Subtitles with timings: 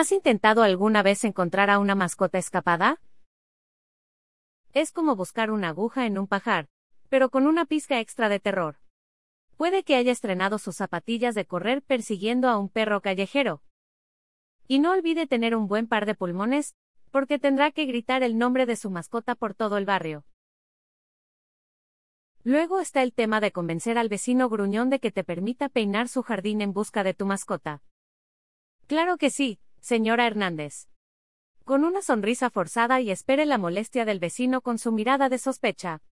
[0.00, 3.02] ¿Has intentado alguna vez encontrar a una mascota escapada?
[4.72, 6.70] Es como buscar una aguja en un pajar,
[7.10, 8.78] pero con una pizca extra de terror.
[9.58, 13.60] Puede que haya estrenado sus zapatillas de correr persiguiendo a un perro callejero.
[14.66, 16.74] Y no olvide tener un buen par de pulmones,
[17.10, 20.24] porque tendrá que gritar el nombre de su mascota por todo el barrio.
[22.42, 26.22] Luego está el tema de convencer al vecino gruñón de que te permita peinar su
[26.22, 27.82] jardín en busca de tu mascota.
[28.86, 30.88] Claro que sí, señora Hernández.
[31.64, 36.02] Con una sonrisa forzada y espere la molestia del vecino con su mirada de sospecha.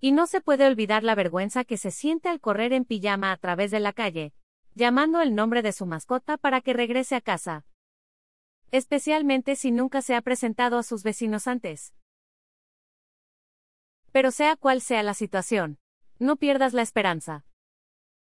[0.00, 3.36] Y no se puede olvidar la vergüenza que se siente al correr en pijama a
[3.36, 4.32] través de la calle,
[4.74, 7.66] llamando el nombre de su mascota para que regrese a casa.
[8.70, 11.92] Especialmente si nunca se ha presentado a sus vecinos antes.
[14.12, 15.78] Pero sea cual sea la situación,
[16.18, 17.44] no pierdas la esperanza.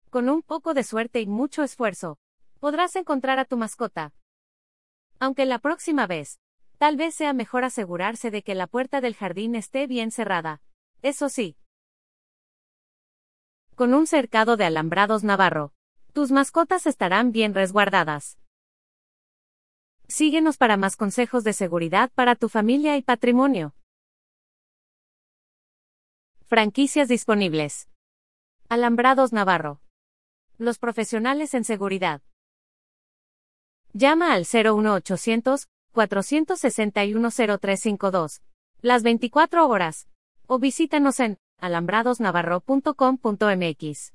[0.10, 2.18] Con un poco de suerte y mucho esfuerzo,
[2.62, 4.14] podrás encontrar a tu mascota.
[5.20, 6.40] Aunque la próxima vez,
[6.78, 10.62] tal vez sea mejor asegurarse de que la puerta del jardín esté bien cerrada.
[11.02, 11.58] Eso sí.
[13.76, 15.74] Con un cercado de alambrados navarro,
[16.14, 18.38] tus mascotas estarán bien resguardadas.
[20.08, 23.74] Síguenos para más consejos de seguridad para tu familia y patrimonio.
[26.46, 27.90] Franquicias disponibles.
[28.70, 29.82] Alambrados Navarro.
[30.60, 32.22] Los profesionales en seguridad.
[33.94, 38.42] Llama al 01800 461 0352.
[38.82, 40.08] Las 24 horas.
[40.48, 44.14] O visítanos en alambradosnavarro.com.mx.